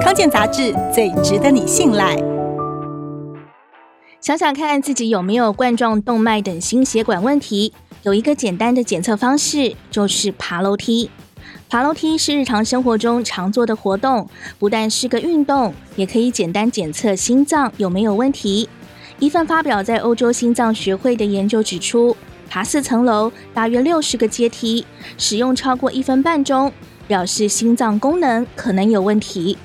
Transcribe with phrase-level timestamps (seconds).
[0.00, 2.16] 康健杂志最值得你信赖。
[4.20, 11.10] 想想看自己有没有冠状动脉等心血管问题，有一个简单的检测方式，就是爬楼梯。
[11.68, 14.28] 爬楼梯是日常生活中常做的活动，
[14.58, 18.68] 不但是个运动，也可以简单检测心脏有没有问题。
[19.18, 22.16] 一份发表在欧洲心脏学会的研究指出，
[22.48, 24.86] 爬四层楼，大约六十个阶梯，
[25.18, 26.72] 使用超过一分半钟，
[27.06, 29.58] 表示心脏功能可能有问题。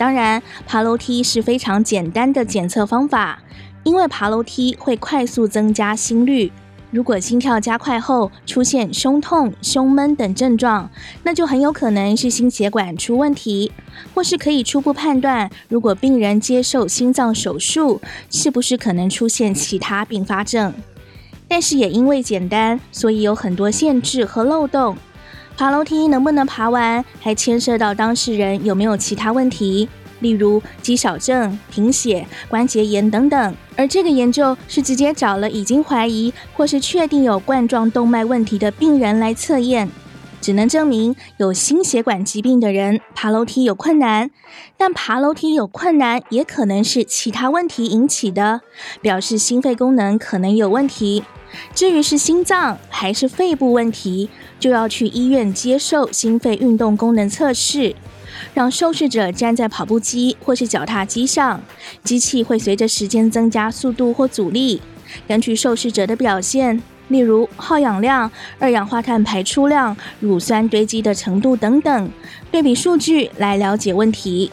[0.00, 3.38] 当然，爬楼梯是非常简单的检测方法，
[3.84, 6.50] 因为爬楼梯会快速增加心率。
[6.90, 10.88] 如果心跳加快后出现胸痛、胸闷等症状，
[11.22, 13.72] 那就很有可能是心血管出问题，
[14.14, 20.72] 或是可以初步判断，如果病人接受心脏手术，是不是可能出现其他并发症。
[21.46, 24.96] 但是也因为简单，所以有很多限制和漏洞。
[25.56, 29.88] 爬楼梯能不能爬完，还牵涉到当事人有没有其他问题。
[30.20, 39.90] 例如肌少症、贫血、关节炎等等，而这个研究是直接找了已经怀疑或是确定有冠状动脉问题的病人来测验，
[40.38, 44.30] 只能证明有心血管疾病的人爬楼梯有困难，
[44.76, 48.60] 但爬楼梯有困难也可能是其他问题引起的，
[49.00, 51.24] 表示心肺功能可能有问题。
[51.74, 54.28] 至于是心脏还是肺部问题，
[54.60, 57.96] 就要去医院接受心肺运动功能测试。
[58.54, 61.60] 让受试者站在跑步机或是脚踏机上，
[62.04, 64.80] 机器会随着时间增加速度或阻力，
[65.26, 72.10] 根据受试者的表现，例如耗氧量、二氧化碳排出量、乳酸堆积的程度等等，
[72.50, 74.50] 对比数据来了解问题。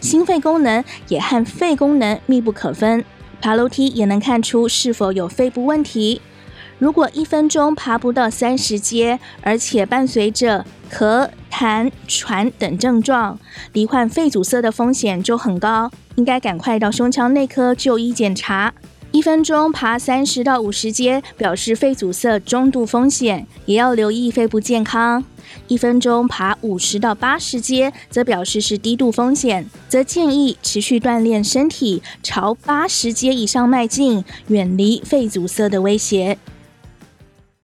[0.00, 3.04] 心肺功能也和肺功能密不可分，
[3.40, 6.20] 爬楼梯也能看出是否有肺部问题。
[6.78, 13.38] 如果一分钟爬不到三十阶，而且伴随着咳、痰、喘等症状，
[13.72, 18.72] 罹患肺阻塞的风险就很高，应该赶快到胸腔内科就医检查。
[19.10, 25.24] 一分钟爬三十到五十阶，表示肺阻塞中度风险，也要留意肺部健康。
[25.66, 36.38] 一分钟爬五十到八十阶，则表示是低度风险，则建议持续锻炼身体，朝八十阶以上迈进，远离肺阻塞的威胁。